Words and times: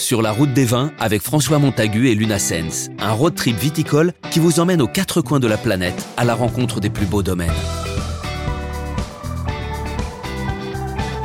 Sur 0.00 0.22
la 0.22 0.32
route 0.32 0.54
des 0.54 0.64
vins 0.64 0.92
avec 0.98 1.20
François 1.20 1.58
Montagu 1.58 2.08
et 2.08 2.14
Luna 2.14 2.38
Sens, 2.38 2.88
un 3.00 3.12
road 3.12 3.34
trip 3.34 3.54
viticole 3.58 4.14
qui 4.30 4.38
vous 4.38 4.58
emmène 4.58 4.80
aux 4.80 4.88
quatre 4.88 5.20
coins 5.20 5.40
de 5.40 5.46
la 5.46 5.58
planète 5.58 6.06
à 6.16 6.24
la 6.24 6.34
rencontre 6.34 6.80
des 6.80 6.88
plus 6.88 7.04
beaux 7.04 7.22
domaines. 7.22 7.52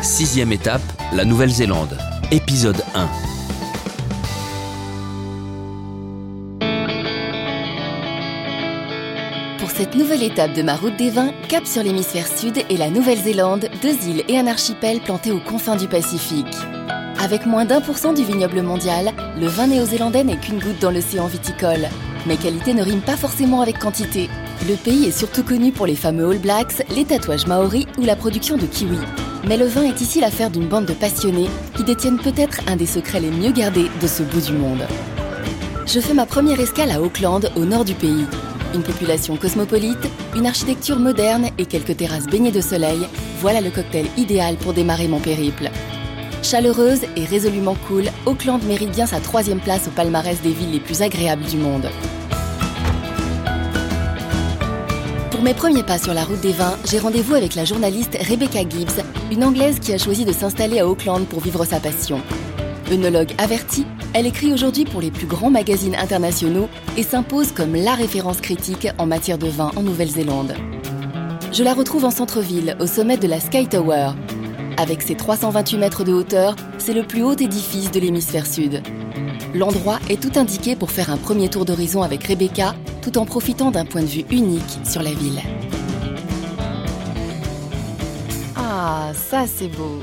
Sixième 0.02 0.52
étape, 0.52 0.82
la 1.14 1.24
Nouvelle-Zélande. 1.24 1.98
Épisode 2.32 2.84
1. 2.94 3.08
Pour 9.58 9.72
cette 9.72 9.96
nouvelle 9.96 10.22
étape 10.24 10.52
de 10.52 10.62
ma 10.62 10.76
route 10.76 10.98
des 10.98 11.12
vins, 11.12 11.32
cap 11.48 11.66
sur 11.66 11.82
l'hémisphère 11.82 12.28
sud 12.28 12.58
et 12.70 12.76
la 12.76 12.90
Nouvelle-Zélande, 12.90 13.70
deux 13.82 13.96
îles 14.06 14.26
et 14.28 14.38
un 14.38 14.48
archipel 14.48 15.00
plantés 15.00 15.32
aux 15.32 15.40
confins 15.40 15.78
du 15.78 15.88
Pacifique. 15.88 16.56
Avec 17.26 17.48
moins 17.48 17.66
d'un 17.66 17.82
pour 17.82 17.98
cent 17.98 18.14
du 18.14 18.24
vignoble 18.24 18.62
mondial, 18.62 19.12
le 19.42 19.48
vin 19.48 19.66
néo-zélandais 19.66 20.24
n'est 20.24 20.38
qu'une 20.38 20.60
goutte 20.60 20.80
dans 20.80 20.92
l'océan 20.92 21.26
viticole. 21.26 21.90
Mais 22.28 22.38
qualité 22.38 22.76
ne 22.76 22.84
rime 22.84 23.02
pas 23.02 23.18
forcément 23.18 23.62
avec 23.62 23.80
quantité. 23.80 24.30
Le 24.70 24.76
pays 24.76 25.06
est 25.06 25.18
surtout 25.18 25.42
connu 25.42 25.72
pour 25.72 25.88
les 25.88 25.96
fameux 25.96 26.30
All 26.30 26.38
Blacks, 26.38 26.86
les 26.96 27.04
tatouages 27.04 27.48
maoris 27.48 27.88
ou 27.98 28.04
la 28.04 28.16
production 28.16 28.58
de 28.58 28.68
kiwi. 28.68 29.00
Mais 29.48 29.58
le 29.58 29.66
vin 29.66 29.82
est 29.82 30.02
ici 30.02 30.22
l'affaire 30.22 30.52
d'une 30.52 30.68
bande 30.68 30.86
de 30.86 30.94
passionnés 30.94 31.50
qui 31.76 31.84
détiennent 31.84 32.20
peut-être 32.20 32.60
un 32.68 32.76
des 32.76 32.86
secrets 32.86 33.22
les 33.22 33.32
mieux 33.32 33.52
gardés 33.52 33.90
de 34.00 34.08
ce 34.08 34.22
bout 34.22 34.42
du 34.42 34.54
monde. 34.54 34.86
Je 35.88 36.00
fais 36.02 36.14
ma 36.14 36.28
première 36.28 36.60
escale 36.60 36.92
à 36.92 37.02
Auckland, 37.02 37.50
au 37.56 37.66
nord 37.66 37.86
du 37.86 37.96
pays. 37.96 38.28
Une 38.76 38.84
population 38.84 39.36
cosmopolite, 39.36 40.12
une 40.36 40.46
architecture 40.46 41.00
moderne 41.00 41.48
et 41.58 41.66
quelques 41.66 41.98
terrasses 41.98 42.28
baignées 42.28 42.52
de 42.52 42.62
soleil, 42.62 43.08
voilà 43.40 43.62
le 43.62 43.72
cocktail 43.72 44.06
idéal 44.16 44.58
pour 44.58 44.74
démarrer 44.74 45.08
mon 45.08 45.20
périple. 45.20 45.72
Chaleureuse 46.46 47.02
et 47.16 47.26
résolument 47.26 47.76
cool, 47.88 48.04
Auckland 48.28 48.62
mérite 48.66 48.92
bien 48.92 49.08
sa 49.08 49.20
troisième 49.20 49.60
place 49.60 49.88
au 49.88 49.90
palmarès 49.90 50.40
des 50.44 50.52
villes 50.52 50.74
les 50.74 50.80
plus 50.80 51.02
agréables 51.02 51.44
du 51.44 51.58
monde. 51.58 51.90
Pour 55.32 55.42
mes 55.42 55.56
premiers 55.56 55.82
pas 55.82 55.98
sur 55.98 56.14
la 56.14 56.24
route 56.24 56.42
des 56.42 56.52
vins, 56.52 56.78
j'ai 56.86 57.00
rendez-vous 57.00 57.34
avec 57.34 57.56
la 57.56 57.66
journaliste 57.66 58.16
Rebecca 58.30 58.60
Gibbs, 58.60 59.02
une 59.32 59.44
Anglaise 59.44 59.80
qui 59.80 59.92
a 59.92 59.98
choisi 59.98 60.24
de 60.24 60.32
s'installer 60.32 60.80
à 60.80 60.88
Auckland 60.88 61.26
pour 61.26 61.40
vivre 61.40 61.66
sa 61.66 61.80
passion. 61.80 62.22
Œnologue 62.92 63.34
avertie, 63.40 63.88
elle 64.14 64.28
écrit 64.28 64.54
aujourd'hui 64.54 64.86
pour 64.86 65.02
les 65.02 65.10
plus 65.10 65.26
grands 65.26 65.50
magazines 65.50 65.96
internationaux 65.96 66.70
et 66.96 67.02
s'impose 67.02 67.54
comme 67.54 67.74
la 67.74 67.96
référence 67.96 68.40
critique 68.40 68.88
en 69.00 69.08
matière 69.08 69.40
de 69.40 69.48
vin 69.48 69.72
en 69.76 69.82
Nouvelle-Zélande. 69.82 70.54
Je 71.52 71.64
la 71.64 71.74
retrouve 71.74 72.06
en 72.06 72.12
centre-ville, 72.12 72.78
au 72.80 72.86
sommet 72.86 73.18
de 73.18 73.28
la 73.28 73.40
Sky 73.40 73.66
Tower. 73.68 74.12
Avec 74.78 75.02
ses 75.02 75.16
328 75.16 75.78
mètres 75.78 76.04
de 76.04 76.12
hauteur, 76.12 76.56
c'est 76.78 76.94
le 76.94 77.04
plus 77.04 77.24
haut 77.24 77.36
édifice 77.36 77.92
de 77.92 78.00
l'hémisphère 78.00 78.46
sud. 78.46 78.84
L'endroit 79.54 80.00
est 80.10 80.22
tout 80.22 80.38
indiqué 80.38 80.76
pour 80.76 80.92
faire 80.92 81.10
un 81.10 81.18
premier 81.18 81.50
tour 81.50 81.64
d'horizon 81.64 82.02
avec 82.02 82.26
Rebecca, 82.26 82.76
tout 83.02 83.18
en 83.18 83.26
profitant 83.26 83.72
d'un 83.72 83.86
point 83.86 84.02
de 84.02 84.08
vue 84.08 84.26
unique 84.30 84.80
sur 84.84 85.02
la 85.02 85.12
ville. 85.12 85.42
Ah, 88.58 89.12
ça 89.14 89.46
c'est 89.48 89.70
beau. 89.70 90.02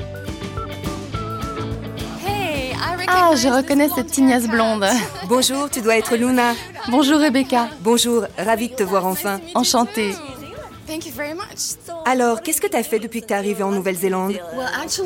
Ah, 3.07 3.35
je 3.35 3.47
reconnais 3.47 3.89
cette 3.93 4.07
tignasse 4.07 4.47
blonde. 4.47 4.85
Bonjour, 5.27 5.69
tu 5.69 5.81
dois 5.81 5.97
être 5.97 6.15
Luna. 6.15 6.53
Bonjour 6.89 7.19
Rebecca. 7.19 7.67
Bonjour, 7.81 8.25
ravie 8.37 8.69
de 8.69 8.75
te 8.75 8.83
voir 8.83 9.05
enfin. 9.05 9.39
Enchantée. 9.53 10.13
Alors, 12.05 12.41
qu'est-ce 12.41 12.61
que 12.61 12.67
t'as 12.67 12.83
fait 12.83 12.99
depuis 12.99 13.21
que 13.21 13.27
t'es 13.27 13.33
arrivée 13.33 13.63
en 13.63 13.71
Nouvelle-Zélande 13.71 14.33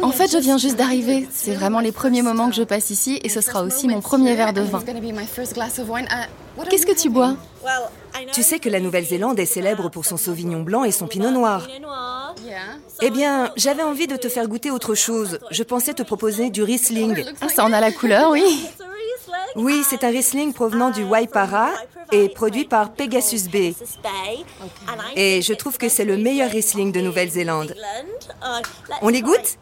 En 0.02 0.12
fait, 0.12 0.32
je 0.32 0.38
viens 0.38 0.58
juste 0.58 0.76
d'arriver. 0.76 1.28
C'est 1.32 1.54
vraiment 1.54 1.80
les 1.80 1.92
premiers 1.92 2.22
moments 2.22 2.50
que 2.50 2.56
je 2.56 2.64
passe 2.64 2.90
ici 2.90 3.20
et 3.24 3.30
ce 3.30 3.42
sera 3.42 3.64
aussi 3.64 3.88
mon 3.88 4.02
premier 4.02 4.36
verre 4.36 4.54
de 4.54 4.62
vin. 4.62 4.82
Qu'est-ce 6.70 6.86
que 6.86 7.00
tu 7.00 7.10
bois? 7.10 7.36
Tu 8.34 8.42
sais 8.44 8.60
que 8.60 8.70
la 8.70 8.80
Nouvelle-Zélande 8.80 9.40
est 9.40 9.46
célèbre 9.46 9.90
pour 9.90 10.06
son 10.06 10.18
sauvignon 10.18 10.62
blanc 10.62 10.84
et 10.84 10.92
son 10.92 11.08
pinot 11.08 11.32
noir. 11.32 11.68
Eh 13.02 13.10
bien, 13.12 13.52
j'avais 13.56 13.84
envie 13.84 14.08
de 14.08 14.16
te 14.16 14.30
faire 14.30 14.48
goûter 14.48 14.72
autre 14.72 14.96
chose. 14.96 15.40
Je 15.52 15.64
pensais 15.64 15.94
te 15.94 16.04
proposer 16.04 16.50
du 16.50 16.64
Riesling. 16.64 17.24
Ah, 17.42 17.50
ça 17.50 17.64
en 17.64 17.74
a 17.74 17.80
la 17.80 17.92
couleur, 17.92 18.32
oui. 18.32 18.66
Oui, 19.56 19.84
c'est 19.88 20.04
un 20.04 20.10
Riesling 20.10 20.54
provenant 20.54 20.90
du 20.90 21.04
Waipara 21.04 21.70
et 22.12 22.30
produit 22.30 22.66
par 22.66 22.94
Pegasus 22.94 23.50
Bay. 23.52 23.74
Et 25.16 25.42
je 25.42 25.54
trouve 25.54 25.78
que 25.78 25.90
c'est 25.90 26.06
le 26.06 26.18
meilleur 26.18 26.50
Riesling 26.50 26.92
de 26.92 27.02
Nouvelle-Zélande. 27.02 27.76
On 29.02 29.10
les 29.10 29.22
goûte? 29.22 29.58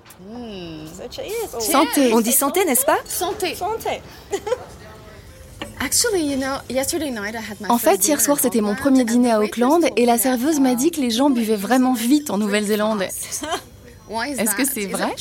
Santé. 1.59 2.13
On 2.13 2.22
dit 2.22 2.31
santé, 2.31 2.66
n'est-ce 2.66 2.85
pas? 2.85 3.00
Santé. 3.05 3.55
En 7.69 7.78
fait, 7.78 8.07
hier 8.07 8.22
soir, 8.22 8.39
c'était 8.39 8.61
mon 8.61 8.75
premier 8.75 9.03
dîner 9.03 9.31
à 9.31 9.39
Auckland 9.39 9.85
et 9.95 10.05
la 10.05 10.17
serveuse 10.17 10.59
m'a 10.59 10.75
dit 10.75 10.91
que 10.91 11.01
les 11.01 11.11
gens 11.11 11.29
buvaient 11.29 11.55
vraiment 11.55 11.94
vite 11.94 12.29
en 12.29 12.38
Nouvelle-Zélande. 12.38 13.01
Est-ce 13.01 14.55
que 14.55 14.66
c'est 14.66 14.85
vrai? 14.85 15.16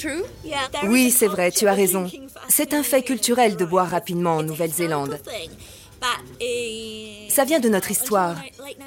Oui, 0.85 1.11
c'est 1.11 1.27
vrai, 1.27 1.51
tu 1.51 1.67
as 1.67 1.75
raison. 1.75 2.11
C'est 2.49 2.75
un 2.75 2.83
fait 2.83 3.03
culturel 3.03 3.57
de 3.57 3.65
boire 3.65 3.89
rapidement 3.89 4.37
en 4.37 4.43
Nouvelle-Zélande. 4.43 5.19
Ça 7.29 7.45
vient 7.45 7.61
de 7.61 7.69
notre 7.69 7.91
histoire. 7.91 8.37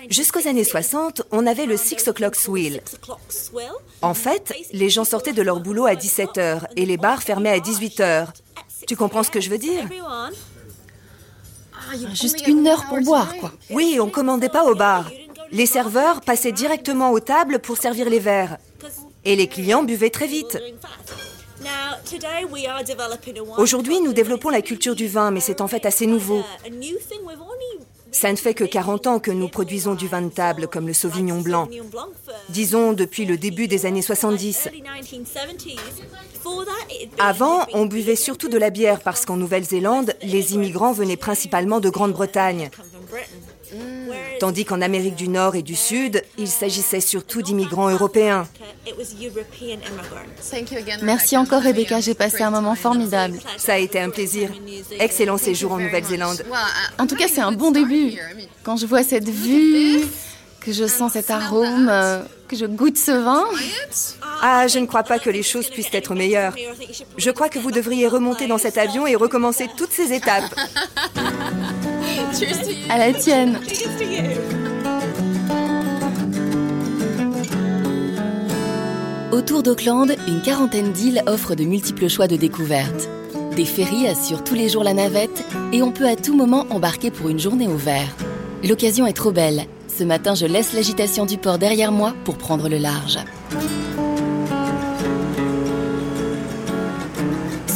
Jusqu'aux 0.09 0.47
années 0.47 0.63
60, 0.63 1.23
on 1.31 1.45
avait 1.45 1.65
le 1.65 1.77
Six 1.77 2.07
O'Clock 2.07 2.35
Swill. 2.35 2.81
En 4.01 4.13
fait, 4.13 4.53
les 4.71 4.89
gens 4.89 5.03
sortaient 5.03 5.33
de 5.33 5.41
leur 5.41 5.59
boulot 5.59 5.85
à 5.85 5.95
17h 5.95 6.61
et 6.75 6.85
les 6.85 6.97
bars 6.97 7.23
fermaient 7.23 7.51
à 7.51 7.59
18h. 7.59 8.27
Tu 8.87 8.95
comprends 8.95 9.23
ce 9.23 9.31
que 9.31 9.41
je 9.41 9.49
veux 9.49 9.57
dire? 9.57 9.83
Juste 12.13 12.47
une 12.47 12.67
heure 12.67 12.85
pour 12.87 13.01
boire, 13.01 13.35
quoi. 13.37 13.51
Oui, 13.69 13.97
on 14.01 14.09
commandait 14.09 14.49
pas 14.49 14.65
au 14.65 14.75
bar. 14.75 15.09
Les 15.51 15.65
serveurs 15.65 16.21
passaient 16.21 16.51
directement 16.51 17.11
aux 17.11 17.19
tables 17.19 17.59
pour 17.59 17.77
servir 17.77 18.09
les 18.09 18.19
verres. 18.19 18.57
Et 19.25 19.35
les 19.35 19.47
clients 19.47 19.83
buvaient 19.83 20.09
très 20.09 20.27
vite. 20.27 20.57
Aujourd'hui, 23.57 23.99
nous 24.01 24.13
développons 24.13 24.49
la 24.49 24.61
culture 24.61 24.95
du 24.95 25.07
vin, 25.07 25.31
mais 25.31 25.39
c'est 25.39 25.61
en 25.61 25.67
fait 25.67 25.85
assez 25.85 26.07
nouveau. 26.07 26.43
Ça 28.11 28.31
ne 28.31 28.37
fait 28.37 28.53
que 28.53 28.63
40 28.63 29.07
ans 29.07 29.19
que 29.19 29.31
nous 29.31 29.47
produisons 29.47 29.93
du 29.93 30.07
vin 30.07 30.21
de 30.21 30.29
table 30.29 30.67
comme 30.67 30.87
le 30.87 30.93
Sauvignon 30.93 31.41
blanc. 31.41 31.67
Disons 32.49 32.93
depuis 32.93 33.25
le 33.25 33.37
début 33.37 33.67
des 33.67 33.85
années 33.85 34.01
70. 34.01 34.69
Avant, 37.19 37.65
on 37.73 37.85
buvait 37.85 38.15
surtout 38.15 38.49
de 38.49 38.57
la 38.57 38.69
bière 38.69 39.01
parce 39.01 39.25
qu'en 39.25 39.37
Nouvelle-Zélande, 39.37 40.15
les 40.23 40.53
immigrants 40.53 40.93
venaient 40.93 41.17
principalement 41.17 41.79
de 41.79 41.89
Grande-Bretagne. 41.89 42.69
Tandis 44.39 44.65
qu'en 44.65 44.81
Amérique 44.81 45.15
du 45.15 45.29
Nord 45.29 45.55
et 45.55 45.63
du 45.63 45.75
Sud, 45.75 46.23
il 46.37 46.47
s'agissait 46.47 46.99
surtout 46.99 47.41
d'immigrants 47.41 47.89
européens. 47.89 48.47
Merci 51.01 51.37
encore 51.37 51.63
Rebecca, 51.63 51.99
j'ai 51.99 52.13
passé 52.13 52.43
un 52.43 52.51
moment 52.51 52.75
formidable. 52.75 53.39
Ça 53.57 53.73
a 53.73 53.77
été 53.77 53.99
un 53.99 54.09
plaisir. 54.09 54.49
Excellent 54.99 55.37
séjour 55.37 55.73
en 55.73 55.79
Nouvelle-Zélande. 55.79 56.43
En 56.99 57.07
tout 57.07 57.15
cas, 57.15 57.27
c'est 57.27 57.41
un 57.41 57.51
bon 57.51 57.71
début. 57.71 58.13
Quand 58.63 58.77
je 58.77 58.85
vois 58.85 59.03
cette 59.03 59.29
vue, 59.29 60.01
que 60.61 60.71
je 60.71 60.85
sens 60.85 61.13
cet 61.13 61.31
arôme, 61.31 61.91
que 62.47 62.55
je 62.55 62.65
goûte 62.65 62.97
ce 62.97 63.11
vin. 63.11 63.45
Ah, 64.41 64.67
je 64.67 64.79
ne 64.79 64.85
crois 64.85 65.03
pas 65.03 65.19
que 65.19 65.29
les 65.29 65.43
choses 65.43 65.69
puissent 65.69 65.93
être 65.93 66.13
meilleures. 66.13 66.53
Je 67.17 67.31
crois 67.31 67.49
que 67.49 67.59
vous 67.59 67.71
devriez 67.71 68.07
remonter 68.07 68.47
dans 68.47 68.57
cet 68.57 68.77
avion 68.77 69.07
et 69.07 69.15
recommencer 69.15 69.67
toutes 69.77 69.91
ces 69.91 70.13
étapes. 70.13 70.53
À 72.89 72.97
la 72.97 73.13
tienne. 73.13 73.59
Autour 79.31 79.63
d'Auckland, 79.63 80.13
une 80.27 80.41
quarantaine 80.41 80.91
d'îles 80.91 81.23
offrent 81.25 81.55
de 81.55 81.63
multiples 81.63 82.09
choix 82.09 82.27
de 82.27 82.35
découvertes. 82.35 83.07
Des 83.55 83.65
ferries 83.65 84.07
assurent 84.07 84.43
tous 84.43 84.55
les 84.55 84.67
jours 84.67 84.83
la 84.83 84.93
navette 84.93 85.45
et 85.71 85.81
on 85.81 85.91
peut 85.91 86.07
à 86.07 86.15
tout 86.15 86.35
moment 86.35 86.65
embarquer 86.69 87.11
pour 87.11 87.29
une 87.29 87.39
journée 87.39 87.67
au 87.67 87.77
vert. 87.77 88.15
L'occasion 88.67 89.07
est 89.07 89.13
trop 89.13 89.31
belle. 89.31 89.65
Ce 89.87 90.03
matin, 90.03 90.35
je 90.35 90.45
laisse 90.45 90.73
l'agitation 90.73 91.25
du 91.25 91.37
port 91.37 91.57
derrière 91.57 91.91
moi 91.91 92.13
pour 92.25 92.37
prendre 92.37 92.67
le 92.67 92.77
large. 92.77 93.19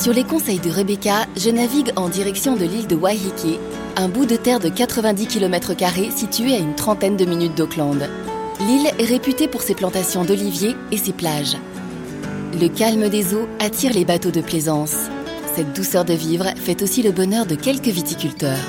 Sur 0.02 0.14
les 0.14 0.24
conseils 0.24 0.60
de 0.60 0.72
Rebecca, 0.72 1.28
je 1.38 1.52
navigue 1.52 1.92
en 1.96 2.10
direction 2.10 2.56
de 2.56 2.66
l'île 2.66 2.88
de 2.88 2.96
Waiheke, 2.96 3.60
un 3.96 4.08
bout 4.08 4.26
de 4.26 4.36
terre 4.36 4.60
de 4.60 4.70
90 4.70 5.28
km 5.28 5.74
situé 6.16 6.56
à 6.56 6.60
une 6.60 6.76
trentaine 6.76 7.18
de 7.18 7.26
minutes 7.26 7.56
d'Auckland. 7.56 8.10
L'île 8.60 8.92
est 9.00 9.06
réputée 9.06 9.48
pour 9.48 9.62
ses 9.62 9.76
plantations 9.76 10.24
d'oliviers 10.24 10.76
et 10.92 10.98
ses 10.98 11.14
plages. 11.14 11.58
Le 12.60 12.68
calme 12.68 13.10
des 13.10 13.34
eaux 13.34 13.48
attire 13.60 13.94
les 13.94 14.06
bateaux 14.06 14.32
de 14.32 14.42
plaisance. 14.42 14.96
Cette 15.56 15.74
douceur 15.74 16.06
de 16.06 16.14
vivre 16.14 16.46
fait 16.56 16.82
aussi 16.82 17.02
le 17.02 17.12
bonheur 17.12 17.46
de 17.46 17.56
quelques 17.56 17.88
viticulteurs. 17.88 18.60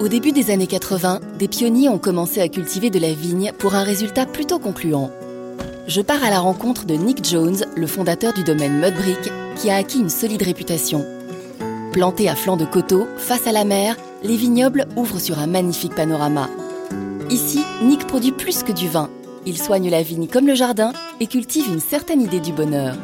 Au 0.00 0.08
début 0.08 0.32
des 0.32 0.50
années 0.50 0.66
80, 0.66 1.20
des 1.38 1.46
pionniers 1.46 1.88
ont 1.88 1.98
commencé 1.98 2.40
à 2.40 2.48
cultiver 2.48 2.90
de 2.90 2.98
la 2.98 3.12
vigne 3.12 3.52
pour 3.58 3.74
un 3.74 3.82
résultat 3.82 4.26
plutôt 4.26 4.58
concluant. 4.58 5.10
je 5.86 6.00
pars 6.00 6.22
à 6.24 6.30
la 6.30 6.40
rencontre 6.40 6.86
de 6.86 6.94
Nick 6.94 7.24
Jones, 7.24 7.64
le 7.76 7.86
fondateur 7.86 8.32
du 8.32 8.44
domaine 8.44 8.80
Mudbrick, 8.80 9.30
qui 9.60 9.70
a 9.70 9.76
acquis 9.76 10.00
une 10.00 10.08
solide 10.08 10.42
réputation. 10.42 11.04
Plantés 11.92 12.30
à 12.30 12.34
flanc 12.34 12.56
de 12.56 12.64
coteaux, 12.64 13.06
face 13.18 13.46
à 13.46 13.52
la 13.52 13.64
mer, 13.64 13.94
les 14.22 14.36
vignobles 14.36 14.86
ouvrent 14.96 15.18
sur 15.18 15.38
un 15.38 15.46
magnifique 15.46 15.94
panorama. 15.94 16.48
Ici, 17.28 17.62
Nick 17.82 18.06
produit 18.06 18.32
plus 18.32 18.62
que 18.62 18.72
du 18.72 18.88
vin. 18.88 19.10
Il 19.44 19.58
soigne 19.58 19.90
la 19.90 20.02
vigne 20.02 20.28
comme 20.28 20.46
le 20.46 20.54
jardin 20.54 20.92
et 21.20 21.26
cultive 21.26 21.66
une 21.70 21.80
certaine 21.80 22.22
idée 22.22 22.40
du 22.40 22.52
bonheur. 22.52 22.94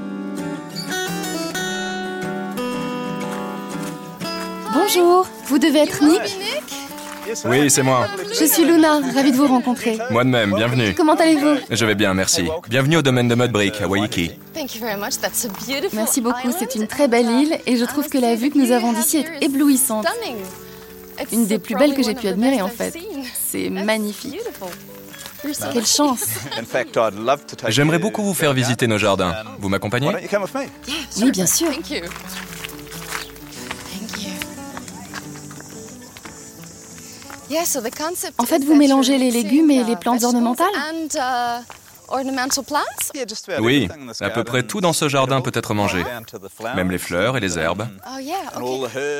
Bonjour, 4.73 5.27
vous 5.47 5.59
devez 5.59 5.81
être 5.81 6.03
Nick 6.03 6.39
Oui, 7.45 7.71
c'est 7.71 7.83
moi. 7.83 8.07
Je 8.39 8.45
suis 8.45 8.65
Luna, 8.65 9.01
ravie 9.15 9.33
de 9.33 9.37
vous 9.37 9.47
rencontrer. 9.47 9.99
Moi 10.11 10.25
de 10.25 10.29
même, 10.29 10.55
bienvenue. 10.55 10.95
Comment 10.95 11.15
allez-vous 11.15 11.57
Je 11.71 11.85
vais 11.85 11.95
bien, 11.95 12.15
merci. 12.15 12.49
Bienvenue 12.69 12.97
au 12.99 13.03
domaine 13.03 13.29
de 13.29 13.35
Mudbrick, 13.35 13.81
à 13.81 13.89
Waikiki. 13.89 14.33
Merci 15.93 16.21
beaucoup, 16.21 16.51
c'est 16.57 16.75
une 16.75 16.87
très 16.87 17.09
belle 17.09 17.31
île 17.31 17.59
et 17.67 17.77
je 17.77 17.85
trouve 17.85 18.09
que 18.09 18.19
la 18.19 18.35
vue 18.35 18.51
que 18.51 18.59
nous 18.59 18.71
avons 18.71 18.93
d'ici 18.93 19.19
est 19.19 19.45
éblouissante. 19.45 20.07
Une 21.33 21.47
des 21.47 21.59
plus 21.59 21.75
belles 21.75 21.95
que 21.95 22.03
j'ai 22.03 22.15
pu 22.15 22.29
admirer 22.29 22.63
en 22.63 22.69
fait. 22.69 22.95
C'est 23.35 23.71
magnifique. 23.71 24.39
Quelle 25.73 25.87
chance 25.87 26.25
J'aimerais 27.69 27.99
beaucoup 27.99 28.23
vous 28.23 28.35
faire 28.35 28.53
visiter 28.53 28.87
nos 28.87 28.99
jardins. 28.99 29.35
Vous 29.59 29.69
m'accompagnez? 29.69 30.11
Oui, 31.19 31.31
bien 31.31 31.47
sûr. 31.47 31.69
En 38.39 38.45
fait, 38.45 38.65
vous 38.65 38.75
mélangez 38.75 39.19
les 39.19 39.31
légumes 39.31 39.71
et 39.71 39.85
les 39.85 39.97
plantes 39.97 40.25
ornementales. 40.25 40.67
Oui, 43.61 43.89
à 44.21 44.31
peu 44.31 44.45
près 44.45 44.63
tout 44.63 44.81
dans 44.81 44.93
ce 44.93 45.09
jardin 45.09 45.41
peut 45.41 45.51
être 45.55 45.75
mangé. 45.75 46.05
Même 46.75 46.91
les 46.91 46.99
fleurs 46.99 47.37
et 47.37 47.41
les 47.41 47.59
herbes. 47.59 47.87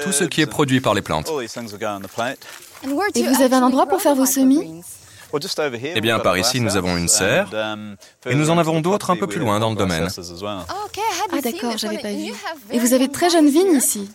Tout 0.05 0.13
ce 0.13 0.25
qui 0.25 0.41
est 0.41 0.47
produit 0.47 0.81
par 0.81 0.95
les 0.95 1.03
plantes. 1.03 1.31
Et 3.15 3.23
vous 3.23 3.43
avez 3.43 3.57
un 3.57 3.63
endroit 3.63 3.87
pour 3.87 4.01
faire 4.01 4.15
vos 4.15 4.27
semis? 4.27 4.83
Eh 5.95 6.01
bien, 6.01 6.19
par 6.19 6.39
ici, 6.39 6.61
nous 6.61 6.77
avons 6.77 6.97
une 6.97 7.09
serre, 7.09 7.49
et 8.27 8.35
nous 8.35 8.51
en 8.51 8.59
avons 8.59 8.81
d'autres 8.81 9.11
un 9.11 9.17
peu 9.17 9.27
plus 9.27 9.41
loin 9.41 9.59
dans 9.61 9.71
le 9.71 9.77
domaine. 9.77 10.09
Ah 11.33 11.41
d'accord, 11.43 11.77
j'avais 11.77 11.99
pas 11.99 12.11
vu. 12.13 12.33
Et 12.71 12.79
vous 12.79 12.93
avez 12.93 13.09
de 13.09 13.13
très 13.13 13.31
jeunes 13.31 13.49
vignes 13.49 13.77
ici 13.77 14.11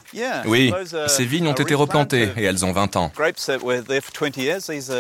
Oui, 0.46 0.74
ces 1.08 1.26
vignes 1.26 1.48
ont 1.48 1.54
été 1.54 1.76
replantées 1.76 2.32
et 2.38 2.44
elles 2.44 2.66
ont 2.66 2.72
20 2.72 2.96
ans. 2.96 3.12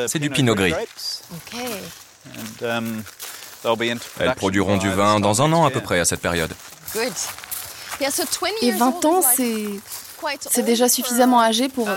C'est 0.08 0.20
du 0.20 0.30
pinot 0.30 0.56
gris. 0.56 0.74
Elles 4.20 4.36
produiront 4.36 4.78
du 4.78 4.90
vin 4.90 5.20
dans 5.20 5.42
un 5.42 5.54
an 5.54 5.66
à 5.66 5.70
peu 5.72 5.82
près 5.82 6.00
à 6.00 6.06
cette 6.06 6.22
période. 6.22 6.52
Et 8.62 8.72
20 8.72 9.06
ans, 9.06 9.22
c'est... 9.22 9.66
C'est 10.50 10.64
déjà 10.64 10.90
suffisamment 10.90 11.42
âgé 11.42 11.70
pour... 11.70 11.90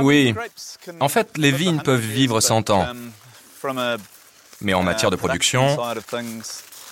Oui. 0.00 0.34
En 1.00 1.08
fait, 1.08 1.36
les 1.36 1.50
vignes 1.50 1.80
peuvent 1.80 2.00
vivre 2.00 2.40
100 2.40 2.70
ans. 2.70 2.86
Mais 4.60 4.74
en 4.74 4.82
matière 4.82 5.10
de 5.10 5.16
production, 5.16 5.76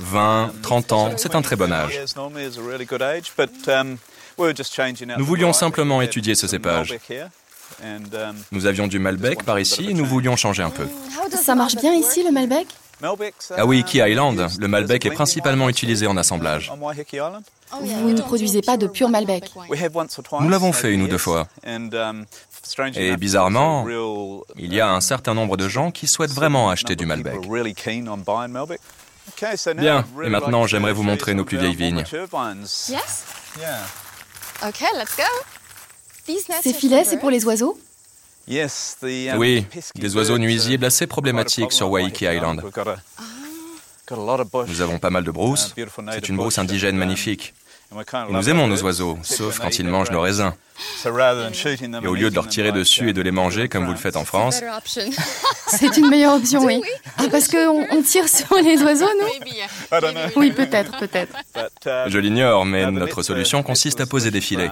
20, 0.01 0.53
30 0.63 0.93
ans, 0.93 1.11
c'est 1.17 1.35
un 1.35 1.43
très 1.43 1.57
bon 1.57 1.73
âge. 1.73 1.99
Nous 5.19 5.25
voulions 5.25 5.53
simplement 5.53 6.03
étudier 6.03 6.35
ce 6.35 6.47
cépage. 6.47 6.95
Nous 8.51 8.67
avions 8.67 8.87
du 8.87 8.99
Malbec 8.99 9.45
par 9.45 9.59
ici 9.59 9.91
et 9.91 9.95
nous 9.95 10.05
voulions 10.05 10.37
changer 10.37 10.63
un 10.63 10.71
peu. 10.71 10.87
Ça 11.43 11.55
marche 11.55 11.77
bien 11.77 11.95
ici, 11.95 12.23
le 12.23 12.31
Malbec? 12.31 12.67
À 13.57 13.67
Waikiki 13.67 13.99
Island, 13.99 14.49
le 14.59 14.69
Malbec 14.69 15.05
est 15.07 15.11
principalement 15.11 15.69
utilisé 15.69 16.07
en 16.07 16.17
assemblage. 16.17 16.73
Vous 17.81 18.11
ne 18.11 18.21
produisez 18.21 18.63
pas 18.63 18.77
de 18.77 18.87
pur 18.87 19.09
Malbec. 19.09 19.51
Nous 20.41 20.49
l'avons 20.49 20.73
fait 20.73 20.93
une 20.93 21.03
ou 21.03 21.09
deux 21.09 21.19
fois. 21.19 21.49
Et 22.95 23.17
bizarrement, 23.17 23.87
il 24.57 24.73
y 24.75 24.81
a 24.81 24.91
un 24.91 25.01
certain 25.01 25.35
nombre 25.35 25.57
de 25.57 25.69
gens 25.69 25.91
qui 25.91 26.07
souhaitent 26.07 26.33
vraiment 26.33 26.71
acheter 26.71 26.97
du 26.97 27.07
Malbec. 27.07 27.41
Bien, 29.77 30.05
et 30.23 30.29
maintenant 30.29 30.67
j'aimerais 30.67 30.93
vous 30.93 31.03
montrer 31.03 31.35
nos 31.35 31.45
plus 31.45 31.59
vieilles 31.59 31.77
vignes. 31.77 32.05
Ces 36.63 36.73
filets, 36.73 37.05
c'est 37.05 37.19
pour 37.19 37.31
les 37.31 37.45
oiseaux? 37.45 37.79
Oui, 38.49 39.67
des 39.95 40.17
oiseaux 40.17 40.39
nuisibles 40.39 40.85
assez 40.85 41.07
problématiques 41.07 41.73
sur 41.73 41.91
Waikiki 41.91 42.25
Island. 42.27 42.63
Nous 44.11 44.81
avons 44.81 44.99
pas 44.99 45.11
mal 45.11 45.25
de 45.25 45.31
brousses. 45.31 45.75
C'est 46.13 46.29
une 46.29 46.37
brousse 46.37 46.59
indigène 46.59 46.97
magnifique. 46.97 47.55
Nous 48.31 48.49
aimons 48.49 48.67
nos 48.67 48.83
oiseaux, 48.83 49.19
sauf 49.23 49.59
quand 49.59 49.79
ils 49.79 49.87
mangent 49.87 50.11
nos 50.11 50.21
raisins. 50.21 50.53
Et 51.05 52.07
au 52.07 52.15
lieu 52.15 52.31
de 52.31 52.35
leur 52.35 52.49
tirer 52.49 52.73
dessus 52.73 53.11
et 53.11 53.13
de 53.13 53.23
les 53.23 53.31
manger 53.31 53.69
comme 53.69 53.85
vous 53.85 53.93
le 53.93 53.99
faites 53.99 54.17
en 54.17 54.25
France, 54.25 54.63
C'est 55.67 55.97
une 55.97 56.09
meilleure 56.09 56.35
option, 56.35 56.65
oui. 56.65 56.83
Ah, 57.19 57.25
parce 57.31 57.49
qu'on 57.49 57.87
on 57.91 58.03
tire 58.03 58.29
sur 58.29 58.55
les 58.57 58.83
oiseaux, 58.83 59.09
nous 59.21 59.27
Oui, 60.37 60.53
peut-être, 60.53 60.99
peut-être. 60.99 61.37
je 62.09 62.19
l'ignore, 62.19 62.65
mais 62.65 62.91
notre 62.91 63.23
solution 63.23 63.63
consiste 63.63 64.01
à 64.01 64.07
poser 64.07 64.31
des 64.31 64.41
filets. 64.41 64.71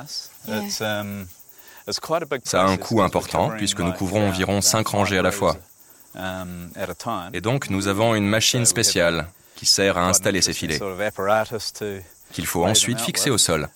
Ça 2.44 2.62
a 2.62 2.66
un 2.66 2.76
coût 2.76 3.02
important 3.02 3.50
puisque 3.56 3.80
nous 3.80 3.92
couvrons 3.92 4.28
environ 4.28 4.60
5 4.60 4.86
rangées 4.86 5.18
à 5.18 5.22
la 5.22 5.30
fois. 5.32 5.56
Et 7.32 7.40
donc 7.40 7.70
nous 7.70 7.88
avons 7.88 8.14
une 8.14 8.26
machine 8.26 8.66
spéciale 8.66 9.26
qui 9.56 9.66
sert 9.66 9.98
à 9.98 10.08
installer 10.08 10.40
ces 10.42 10.52
filets, 10.54 10.80
qu'il 12.32 12.46
faut 12.46 12.64
ensuite 12.64 13.00
fixer 13.00 13.30
au 13.30 13.38
sol. 13.38 13.68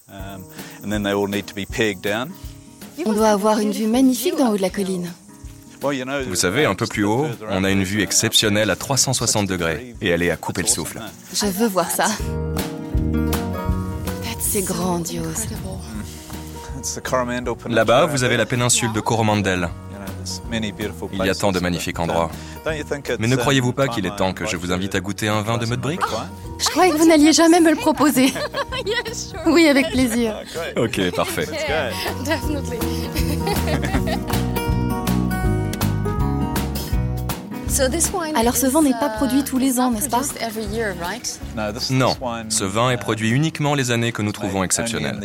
On 3.07 3.13
doit 3.13 3.31
avoir 3.31 3.59
une 3.59 3.73
vue 3.73 3.87
magnifique 3.87 4.37
d'en 4.37 4.53
haut 4.53 4.57
de 4.57 4.63
la 4.63 4.71
colline. 4.71 5.11
Vous 5.83 6.35
savez, 6.35 6.65
un 6.65 6.75
peu 6.75 6.87
plus 6.87 7.05
haut, 7.05 7.27
on 7.51 7.63
a 7.63 7.71
une 7.71 7.85
vue 7.85 8.03
exceptionnelle 8.03 8.71
à 8.71 8.77
360 8.77 9.47
degrés 9.47 9.95
et 10.01 10.09
elle 10.09 10.23
est 10.23 10.31
à 10.31 10.37
couper 10.37 10.63
le 10.63 10.69
souffle. 10.69 11.01
Je 11.35 11.47
veux 11.47 11.69
voir 11.69 11.91
ça. 11.91 12.07
C'est 14.41 14.63
grandiose. 14.63 15.47
Là-bas, 17.69 18.07
vous 18.07 18.25
avez 18.25 18.37
la 18.37 18.47
péninsule 18.47 18.93
de 18.93 19.01
Coromandel. 19.01 19.69
Il 21.13 21.25
y 21.25 21.29
a 21.29 21.35
tant 21.35 21.53
de 21.53 21.61
magnifiques 21.61 21.99
endroits. 21.99 22.31
Mais 23.19 23.29
ne 23.29 23.37
croyez-vous 23.37 23.73
pas 23.73 23.89
qu'il 23.89 24.07
est 24.07 24.17
temps 24.17 24.33
que 24.33 24.47
je 24.47 24.57
vous 24.57 24.73
invite 24.73 24.95
à 24.95 25.01
goûter 25.01 25.29
un 25.29 25.43
vin 25.43 25.59
de 25.59 25.67
Mudbrick? 25.67 26.01
Je 26.59 26.69
croyais 26.69 26.93
que 26.93 26.97
vous 26.97 27.09
n'alliez 27.09 27.33
jamais 27.33 27.61
me 27.61 27.71
le 27.71 27.77
proposer. 27.77 28.33
Oui, 29.47 29.67
avec 29.67 29.91
plaisir. 29.91 30.37
Ok, 30.77 31.01
parfait. 31.15 31.47
Alors 38.35 38.57
ce 38.57 38.67
vin 38.67 38.83
n'est 38.83 38.93
pas 38.93 39.09
produit 39.09 39.43
tous 39.43 39.59
les 39.59 39.81
ans, 39.81 39.91
n'est-ce 39.91 40.09
pas 40.09 40.23
Non, 41.91 42.17
ce 42.49 42.65
vin 42.65 42.91
est 42.91 42.97
produit 42.97 43.31
uniquement 43.31 43.75
les 43.75 43.91
années 43.91 44.13
que 44.13 44.23
nous 44.23 44.33
trouvons 44.33 44.63
exceptionnelles. 44.63 45.19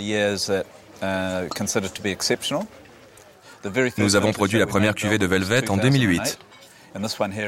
Nous 3.97 4.15
avons 4.15 4.31
produit 4.31 4.59
la 4.59 4.67
première 4.67 4.95
cuvée 4.95 5.17
de 5.17 5.25
Velvet 5.25 5.69
en 5.69 5.77
2008. 5.77 6.39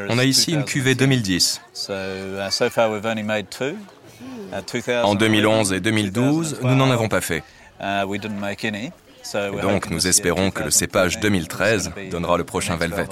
On 0.10 0.18
a 0.18 0.24
ici 0.24 0.52
une 0.54 0.66
cuvée 0.66 0.96
2010. 0.96 1.62
En 5.04 5.16
2011 5.16 5.74
et 5.74 5.80
2012, 5.80 6.60
nous 6.62 6.76
n'en 6.76 6.92
avons 6.92 7.08
pas 7.08 7.22
fait. 7.22 7.44
Et 7.82 9.62
donc 9.62 9.90
nous 9.90 10.08
espérons 10.08 10.52
que 10.52 10.64
le 10.64 10.72
cépage 10.72 11.20
2013 11.20 11.92
donnera 12.12 12.38
le 12.38 12.44
prochain 12.44 12.76
Velvet. 12.76 13.08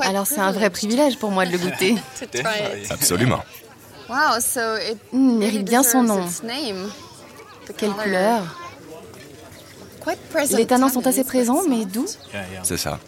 Alors 0.00 0.26
c'est 0.26 0.40
un 0.40 0.52
vrai 0.52 0.70
privilège 0.70 1.18
pour 1.18 1.30
moi 1.30 1.44
de 1.46 1.52
le 1.52 1.58
goûter. 1.70 1.96
Absolument. 2.90 3.44
Il 5.12 5.20
mérite 5.38 5.64
bien 5.64 5.82
son 5.82 6.02
nom. 6.02 6.26
Quelle 7.76 7.92
couleur 7.92 8.69
Les 10.56 10.66
tanins 10.66 10.88
sont 10.88 11.06
assez 11.06 11.24
présents, 11.24 11.62
mais 11.68 11.84
doux. 11.84 12.06
C'est 12.62 12.76
ça. 12.76 12.98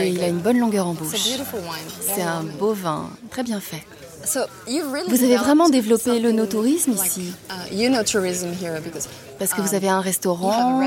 Et 0.00 0.08
il 0.08 0.22
a 0.22 0.28
une 0.28 0.38
bonne 0.38 0.58
longueur 0.58 0.86
en 0.86 0.94
bouche. 0.94 1.16
C'est 2.00 2.22
un 2.22 2.42
beau 2.44 2.72
vin, 2.72 3.10
très 3.30 3.42
bien 3.42 3.60
fait. 3.60 3.82
Vous 5.08 5.24
avez 5.24 5.36
vraiment 5.36 5.68
développé 5.68 6.20
le 6.20 6.30
no-tourisme 6.30 6.92
ici 6.92 7.32
Parce 9.38 9.52
que 9.52 9.60
vous 9.60 9.74
avez 9.74 9.88
un 9.88 10.00
restaurant, 10.00 10.80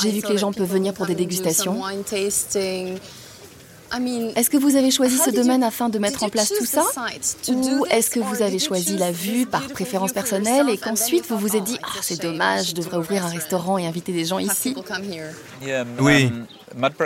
j'ai 0.00 0.10
vu 0.10 0.22
que 0.22 0.28
les 0.28 0.38
gens 0.38 0.52
peuvent 0.52 0.70
venir 0.70 0.94
pour 0.94 1.06
des 1.06 1.16
dégustations. 1.16 1.80
Est-ce 3.94 4.48
que 4.48 4.56
vous 4.56 4.76
avez 4.76 4.90
choisi 4.90 5.18
ce 5.18 5.30
domaine 5.30 5.62
afin 5.62 5.88
de 5.88 5.98
mettre 5.98 6.22
en 6.22 6.28
place 6.28 6.48
tout 6.48 6.64
ça 6.64 6.84
Ou 7.48 7.86
est-ce 7.90 8.10
que 8.10 8.20
vous 8.20 8.42
avez 8.42 8.58
choisi 8.58 8.96
la 8.96 9.12
vue 9.12 9.46
par 9.46 9.66
préférence 9.68 10.12
personnelle 10.12 10.68
et 10.70 10.78
qu'ensuite 10.78 11.26
vous 11.28 11.36
vous 11.38 11.56
êtes 11.56 11.64
dit 11.64 11.78
Ah, 11.82 11.88
c'est 12.00 12.20
dommage, 12.20 12.70
je 12.70 12.74
devrais 12.74 12.96
ouvrir 12.96 13.26
un 13.26 13.30
restaurant 13.30 13.78
et 13.78 13.86
inviter 13.86 14.12
des 14.12 14.24
gens 14.24 14.38
ici. 14.38 14.74
Oui, 16.00 16.32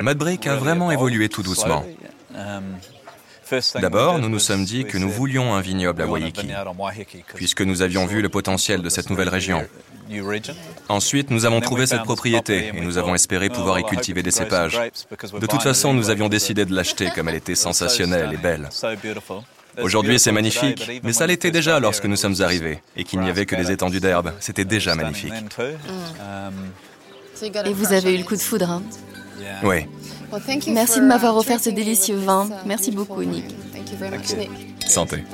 Mudbrick 0.02 0.46
a 0.46 0.56
vraiment 0.56 0.90
évolué 0.90 1.28
tout 1.28 1.42
doucement. 1.42 1.84
D'abord, 3.80 4.18
nous 4.18 4.28
nous 4.28 4.38
sommes 4.38 4.64
dit 4.64 4.84
que 4.84 4.98
nous 4.98 5.10
voulions 5.10 5.54
un 5.54 5.60
vignoble 5.60 6.02
à 6.02 6.06
Waiheke, 6.06 6.46
puisque 7.34 7.62
nous 7.62 7.82
avions 7.82 8.06
vu 8.06 8.22
le 8.22 8.28
potentiel 8.28 8.82
de 8.82 8.88
cette 8.88 9.10
nouvelle 9.10 9.28
région. 9.28 9.66
Ensuite, 10.88 11.30
nous 11.30 11.44
avons 11.44 11.60
trouvé 11.60 11.86
cette 11.86 12.02
propriété 12.02 12.72
et 12.74 12.80
nous 12.80 12.98
avons 12.98 13.14
espéré 13.14 13.48
pouvoir 13.48 13.78
y 13.78 13.84
cultiver 13.84 14.22
des 14.22 14.30
cépages. 14.30 14.78
De 15.40 15.46
toute 15.46 15.62
façon, 15.62 15.94
nous 15.94 16.10
avions 16.10 16.28
décidé 16.28 16.64
de 16.64 16.74
l'acheter 16.74 17.10
comme 17.14 17.28
elle 17.28 17.34
était 17.36 17.54
sensationnelle 17.54 18.32
et 18.32 18.36
belle. 18.36 18.68
Aujourd'hui, 19.82 20.18
c'est 20.18 20.32
magnifique, 20.32 20.90
mais 21.02 21.12
ça 21.12 21.26
l'était 21.26 21.50
déjà 21.50 21.80
lorsque 21.80 22.06
nous 22.06 22.16
sommes 22.16 22.40
arrivés 22.40 22.82
et 22.96 23.04
qu'il 23.04 23.20
n'y 23.20 23.28
avait 23.28 23.46
que 23.46 23.56
des 23.56 23.70
étendues 23.70 24.00
d'herbe. 24.00 24.32
C'était 24.40 24.64
déjà 24.64 24.94
magnifique. 24.94 25.34
Et 27.42 27.72
vous 27.72 27.92
avez 27.92 28.14
eu 28.14 28.18
le 28.18 28.24
coup 28.24 28.36
de 28.36 28.40
foudre, 28.40 28.70
hein? 28.70 28.82
Oui. 29.62 29.86
Merci 30.68 31.00
de 31.00 31.04
m'avoir 31.04 31.36
offert 31.36 31.60
ce 31.60 31.70
délicieux 31.70 32.16
vin. 32.16 32.48
Merci 32.66 32.90
beaucoup, 32.90 33.22
Nick. 33.22 33.44
Santé. 34.86 35.24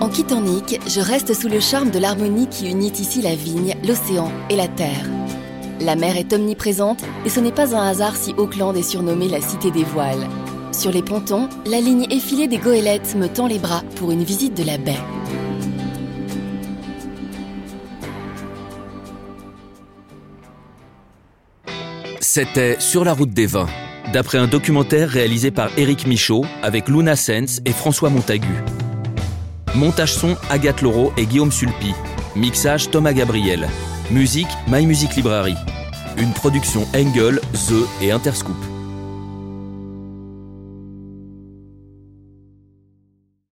En 0.00 0.08
quittant 0.08 0.40
Nick, 0.40 0.80
je 0.86 1.00
reste 1.00 1.34
sous 1.34 1.48
le 1.48 1.60
charme 1.60 1.90
de 1.90 1.98
l'harmonie 1.98 2.46
qui 2.46 2.70
unit 2.70 2.92
ici 2.98 3.20
la 3.20 3.34
vigne, 3.34 3.74
l'océan 3.86 4.30
et 4.48 4.56
la 4.56 4.68
terre. 4.68 5.04
La 5.80 5.96
mer 5.96 6.16
est 6.16 6.32
omniprésente 6.32 7.02
et 7.24 7.28
ce 7.28 7.40
n'est 7.40 7.52
pas 7.52 7.76
un 7.76 7.86
hasard 7.86 8.16
si 8.16 8.32
Auckland 8.36 8.76
est 8.76 8.82
surnommée 8.82 9.28
la 9.28 9.40
cité 9.40 9.70
des 9.70 9.84
voiles. 9.84 10.26
Sur 10.72 10.92
les 10.92 11.02
pontons, 11.02 11.48
la 11.66 11.80
ligne 11.80 12.06
effilée 12.10 12.48
des 12.48 12.58
goélettes 12.58 13.16
me 13.16 13.28
tend 13.28 13.46
les 13.46 13.58
bras 13.58 13.82
pour 13.96 14.10
une 14.10 14.24
visite 14.24 14.56
de 14.56 14.64
la 14.64 14.78
baie. 14.78 14.96
C'était 22.38 22.78
Sur 22.78 23.04
la 23.04 23.14
route 23.14 23.30
des 23.30 23.46
vins, 23.46 23.66
d'après 24.12 24.38
un 24.38 24.46
documentaire 24.46 25.08
réalisé 25.08 25.50
par 25.50 25.76
Éric 25.76 26.06
Michaud 26.06 26.44
avec 26.62 26.86
Luna 26.86 27.16
Sens 27.16 27.60
et 27.64 27.72
François 27.72 28.10
Montagu. 28.10 28.62
Montage 29.74 30.14
son 30.14 30.36
Agathe 30.48 30.82
Laureau 30.82 31.12
et 31.16 31.26
Guillaume 31.26 31.50
Sulpi. 31.50 31.92
Mixage 32.36 32.92
Thomas 32.92 33.12
Gabriel. 33.12 33.66
Musique 34.12 34.46
My 34.68 34.86
Music 34.86 35.16
Library. 35.16 35.56
Une 36.16 36.32
production 36.32 36.86
Engel, 36.94 37.40
The 37.54 38.02
et 38.02 38.12
Interscoop. 38.12 38.67